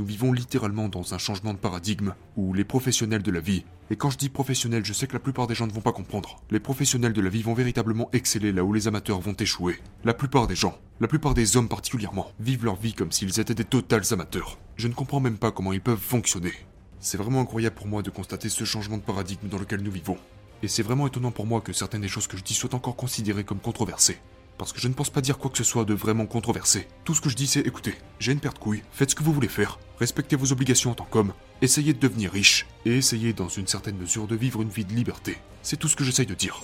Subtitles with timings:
[0.00, 3.96] Nous vivons littéralement dans un changement de paradigme où les professionnels de la vie, et
[3.96, 6.40] quand je dis professionnels, je sais que la plupart des gens ne vont pas comprendre,
[6.50, 9.78] les professionnels de la vie vont véritablement exceller là où les amateurs vont échouer.
[10.04, 13.54] La plupart des gens, la plupart des hommes particulièrement, vivent leur vie comme s'ils étaient
[13.54, 14.58] des totals amateurs.
[14.76, 16.54] Je ne comprends même pas comment ils peuvent fonctionner.
[16.98, 20.16] C'est vraiment incroyable pour moi de constater ce changement de paradigme dans lequel nous vivons.
[20.62, 22.96] Et c'est vraiment étonnant pour moi que certaines des choses que je dis soient encore
[22.96, 24.18] considérées comme controversées
[24.60, 26.86] parce que je ne pense pas dire quoi que ce soit de vraiment controversé.
[27.04, 29.22] Tout ce que je dis c'est écoutez, j'ai une paire de couilles, faites ce que
[29.22, 33.32] vous voulez faire, respectez vos obligations en tant qu'homme, essayez de devenir riche, et essayez
[33.32, 35.38] dans une certaine mesure de vivre une vie de liberté.
[35.62, 36.60] C'est tout ce que j'essaye de dire.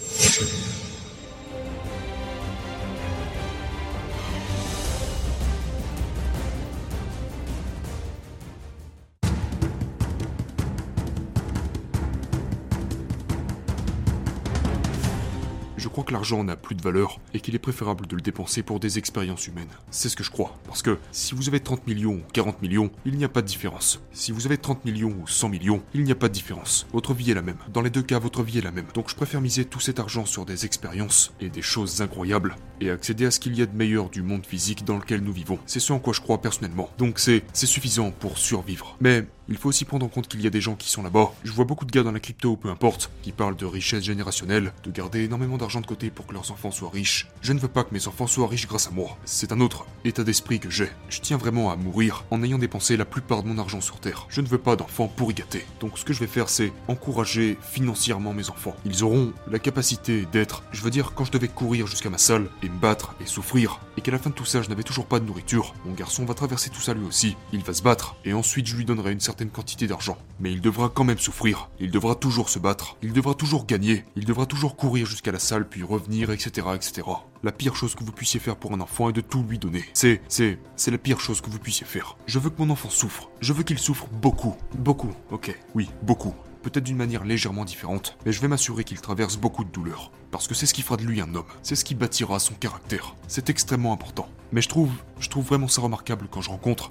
[15.87, 18.65] Je crois que l'argent n'a plus de valeur et qu'il est préférable de le dépenser
[18.65, 19.69] pour des expériences humaines.
[19.93, 20.59] C'est ce que je crois.
[20.67, 23.47] Parce que si vous avez 30 millions ou 40 millions, il n'y a pas de
[23.47, 24.01] différence.
[24.10, 26.88] Si vous avez 30 millions ou 100 millions, il n'y a pas de différence.
[26.93, 27.59] Votre vie est la même.
[27.73, 28.88] Dans les deux cas, votre vie est la même.
[28.95, 32.91] Donc je préfère miser tout cet argent sur des expériences et des choses incroyables et
[32.91, 35.59] accéder à ce qu'il y a de meilleur du monde physique dans lequel nous vivons.
[35.66, 36.91] C'est ce en quoi je crois personnellement.
[36.99, 38.96] Donc c'est c'est suffisant pour survivre.
[39.01, 41.32] Mais il faut aussi prendre en compte qu'il y a des gens qui sont là-bas.
[41.45, 44.73] Je vois beaucoup de gars dans la crypto, peu importe, qui parlent de richesse générationnelle,
[44.82, 47.29] de garder énormément d'argent de côté pour que leurs enfants soient riches.
[47.43, 49.16] Je ne veux pas que mes enfants soient riches grâce à moi.
[49.24, 50.88] C'est un autre état d'esprit que j'ai.
[51.09, 54.27] Je tiens vraiment à mourir en ayant dépensé la plupart de mon argent sur Terre.
[54.29, 55.65] Je ne veux pas d'enfants pourri gâtés.
[55.79, 58.74] Donc ce que je vais faire, c'est encourager financièrement mes enfants.
[58.85, 62.49] Ils auront la capacité d'être, je veux dire, quand je devais courir jusqu'à ma salle
[62.69, 65.21] me battre et souffrir, et qu'à la fin de tout ça, je n'avais toujours pas
[65.21, 67.37] de nourriture, mon garçon va traverser tout ça lui aussi.
[67.53, 70.19] Il va se battre, et ensuite je lui donnerai une certaine quantité d'argent.
[70.41, 71.69] Mais il devra quand même souffrir.
[71.81, 72.97] Il devra toujours se battre.
[73.03, 74.05] Il devra toujours gagner.
[74.17, 77.06] Il devra toujours courir jusqu'à la salle puis revenir, etc., etc.
[77.43, 79.84] La pire chose que vous puissiez faire pour un enfant est de tout lui donner.
[79.93, 82.17] C'est, c'est, c'est la pire chose que vous puissiez faire.
[82.27, 83.31] Je veux que mon enfant souffre.
[83.41, 84.56] Je veux qu'il souffre beaucoup.
[84.78, 85.12] Beaucoup.
[85.31, 85.56] Ok.
[85.75, 86.34] Oui, beaucoup
[86.66, 90.10] peut-être d'une manière légèrement différente, mais je vais m'assurer qu'il traverse beaucoup de douleurs.
[90.32, 92.54] Parce que c'est ce qui fera de lui un homme, c'est ce qui bâtira son
[92.54, 93.15] caractère.
[93.28, 94.28] C'est extrêmement important.
[94.50, 94.91] Mais je trouve,
[95.21, 96.91] je trouve vraiment ça remarquable quand je rencontre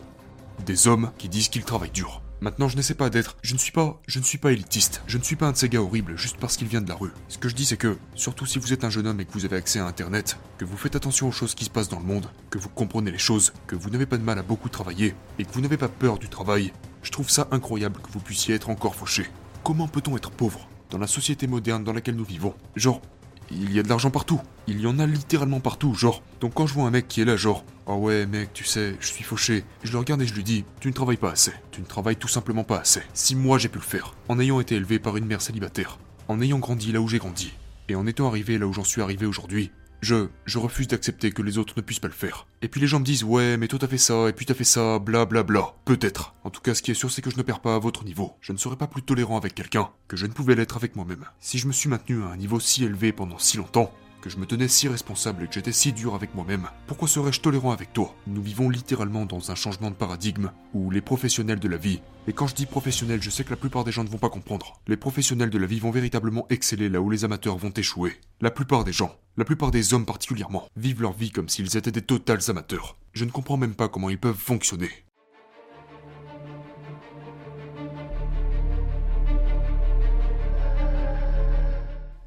[0.66, 2.22] des hommes qui disent qu'ils travaillent dur.
[2.40, 3.36] Maintenant, je n'essaie pas d'être.
[3.42, 4.02] Je ne suis pas.
[4.08, 5.02] Je ne suis pas élitiste.
[5.08, 6.96] Je ne suis pas un de ces gars horribles juste parce qu'il vient de la
[6.96, 7.12] rue.
[7.28, 9.34] Ce que je dis, c'est que, surtout si vous êtes un jeune homme et que
[9.34, 12.00] vous avez accès à Internet, que vous faites attention aux choses qui se passent dans
[12.00, 14.70] le monde, que vous comprenez les choses, que vous n'avez pas de mal à beaucoup
[14.70, 16.72] travailler et que vous n'avez pas peur du travail,
[17.04, 19.28] je trouve ça incroyable que vous puissiez être encore fauché.
[19.66, 22.54] Comment peut-on être pauvre dans la société moderne dans laquelle nous vivons?
[22.76, 23.02] Genre,
[23.50, 24.40] il y a de l'argent partout.
[24.68, 26.22] Il y en a littéralement partout, genre.
[26.40, 28.96] Donc quand je vois un mec qui est là, genre, oh ouais mec, tu sais,
[29.00, 31.52] je suis fauché, je le regarde et je lui dis, tu ne travailles pas assez.
[31.72, 33.02] Tu ne travailles tout simplement pas assez.
[33.16, 35.98] Si moi j'ai pu le faire, en ayant été élevé par une mère célibataire,
[36.28, 37.52] en ayant grandi là où j'ai grandi,
[37.90, 39.72] et en étant arrivé là où j'en suis arrivé aujourd'hui,
[40.06, 42.48] je, refuse d'accepter que les autres ne puissent pas le faire.
[42.62, 44.54] Et puis les gens me disent ouais mais toi t'as fait ça et puis t'as
[44.54, 45.74] fait ça, bla bla bla.
[45.84, 46.36] Peut-être.
[46.44, 48.06] En tout cas ce qui est sûr c'est que je ne perds pas à votre
[48.06, 48.34] niveau.
[48.42, 51.26] Je ne serai pas plus tolérant avec quelqu'un que je ne pouvais l'être avec moi-même.
[51.40, 53.92] Si je me suis maintenu à un niveau si élevé pendant si longtemps,
[54.26, 57.42] que je me tenais si responsable et que j'étais si dur avec moi-même, pourquoi serais-je
[57.42, 58.16] tolérant avec toi?
[58.26, 62.34] Nous vivons littéralement dans un changement de paradigme où les professionnels de la vie, et
[62.34, 64.82] quand je dis professionnels, je sais que la plupart des gens ne vont pas comprendre,
[64.88, 68.20] les professionnels de la vie vont véritablement exceller là où les amateurs vont échouer.
[68.42, 71.92] La plupart des gens, la plupart des hommes particulièrement, vivent leur vie comme s'ils étaient
[71.92, 72.98] des totals amateurs.
[73.14, 74.90] Je ne comprends même pas comment ils peuvent fonctionner.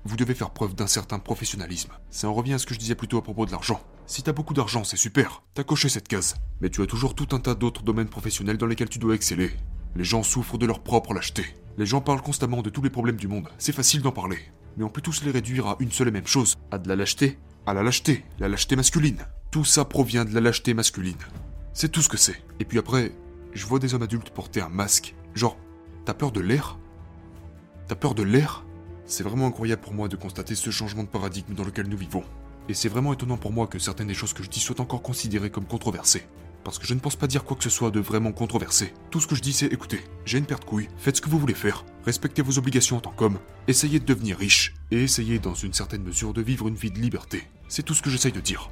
[0.08, 1.92] Vous devez faire preuve d'un certain professionnalisme.
[2.10, 3.80] Ça en revient à ce que je disais plutôt à propos de l'argent.
[4.06, 6.36] Si t'as beaucoup d'argent, c'est super, t'as coché cette case.
[6.62, 9.52] Mais tu as toujours tout un tas d'autres domaines professionnels dans lesquels tu dois exceller.
[9.96, 11.44] Les gens souffrent de leur propre lâcheté.
[11.76, 14.38] Les gens parlent constamment de tous les problèmes du monde, c'est facile d'en parler.
[14.78, 16.96] Mais on peut tous les réduire à une seule et même chose, à de la
[16.96, 17.38] lâcheté.
[17.66, 19.26] À la lâcheté, la lâcheté masculine.
[19.50, 21.16] Tout ça provient de la lâcheté masculine.
[21.74, 22.42] C'est tout ce que c'est.
[22.60, 23.12] Et puis après,
[23.52, 25.14] je vois des hommes adultes porter un masque.
[25.34, 25.58] Genre,
[26.06, 26.78] t'as peur de l'air?
[27.88, 28.64] T'as peur de l'air?
[29.08, 32.22] C'est vraiment incroyable pour moi de constater ce changement de paradigme dans lequel nous vivons.
[32.68, 35.02] Et c'est vraiment étonnant pour moi que certaines des choses que je dis soient encore
[35.02, 36.26] considérées comme controversées.
[36.62, 38.92] Parce que je ne pense pas dire quoi que ce soit de vraiment controversé.
[39.10, 41.30] Tout ce que je dis c'est écoutez, j'ai une paire de couilles, faites ce que
[41.30, 45.38] vous voulez faire, respectez vos obligations en tant qu'homme, essayez de devenir riche, et essayez
[45.38, 47.44] dans une certaine mesure de vivre une vie de liberté.
[47.68, 48.70] C'est tout ce que j'essaye de dire.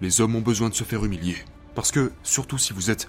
[0.00, 1.36] Les hommes ont besoin de se faire humilier.
[1.74, 3.08] Parce que, surtout si vous êtes...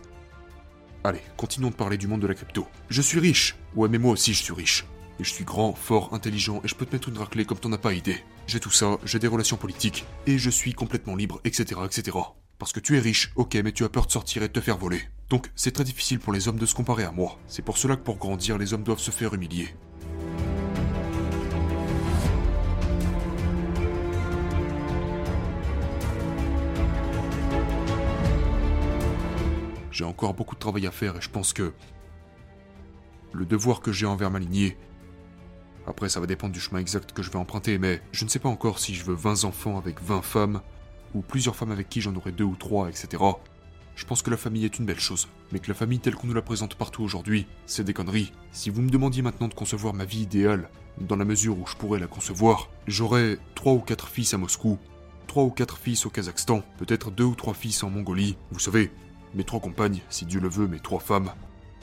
[1.04, 2.66] Allez, continuons de parler du monde de la crypto.
[2.90, 3.58] Je suis riche.
[3.76, 4.86] Ouais, mais moi aussi je suis riche.
[5.20, 7.74] Et je suis grand, fort, intelligent, et je peux te mettre une raclée comme t'en
[7.74, 8.24] as pas idée.
[8.46, 12.18] J'ai tout ça, j'ai des relations politiques, et je suis complètement libre, etc., etc.
[12.60, 14.62] Parce que tu es riche, ok, mais tu as peur de sortir et de te
[14.62, 15.02] faire voler.
[15.30, 17.38] Donc, c'est très difficile pour les hommes de se comparer à moi.
[17.48, 19.76] C'est pour cela que pour grandir, les hommes doivent se faire humilier.
[29.98, 31.74] J'ai encore beaucoup de travail à faire et je pense que
[33.34, 34.78] le devoir que j'ai envers ma lignée.
[35.88, 38.38] Après, ça va dépendre du chemin exact que je vais emprunter, mais je ne sais
[38.38, 40.62] pas encore si je veux 20 enfants avec 20 femmes,
[41.16, 43.24] ou plusieurs femmes avec qui j'en aurai deux ou trois, etc.
[43.96, 46.28] Je pense que la famille est une belle chose, mais que la famille telle qu'on
[46.28, 48.32] nous la présente partout aujourd'hui, c'est des conneries.
[48.52, 51.76] Si vous me demandiez maintenant de concevoir ma vie idéale, dans la mesure où je
[51.76, 54.78] pourrais la concevoir, j'aurais trois ou quatre fils à Moscou,
[55.26, 58.92] trois ou quatre fils au Kazakhstan, peut-être deux ou trois fils en Mongolie, vous savez,
[59.36, 61.32] mes trois compagnes, si Dieu le veut, mes trois femmes,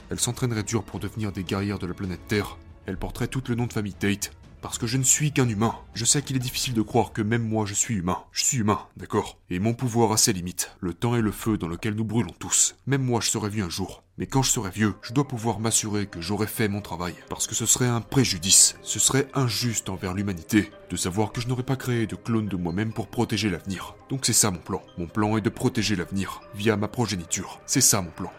[0.09, 2.57] elles s'entraîneraient dur pour devenir des guerrières de la planète Terre.
[2.85, 4.31] Elles porteraient tout le nom de famille Tate.
[4.61, 5.75] Parce que je ne suis qu'un humain.
[5.93, 8.23] Je sais qu'il est difficile de croire que même moi je suis humain.
[8.31, 9.37] Je suis humain, d'accord?
[9.51, 10.71] Et mon pouvoir a ses limites.
[10.79, 12.75] Le temps est le feu dans lequel nous brûlons tous.
[12.87, 14.04] Même moi je serai vieux un jour.
[14.17, 17.15] Mais quand je serai vieux, je dois pouvoir m'assurer que j'aurai fait mon travail.
[17.27, 18.77] Parce que ce serait un préjudice.
[18.81, 22.55] Ce serait injuste envers l'humanité de savoir que je n'aurais pas créé de clone de
[22.55, 23.95] moi-même pour protéger l'avenir.
[24.09, 24.81] Donc c'est ça mon plan.
[24.97, 27.59] Mon plan est de protéger l'avenir via ma progéniture.
[27.65, 28.31] C'est ça mon plan.